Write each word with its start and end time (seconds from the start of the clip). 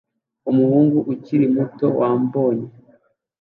Umuhungu 0.49 0.97
ukiri 1.13 1.45
muto 1.55 1.87
wambaye 1.99 2.63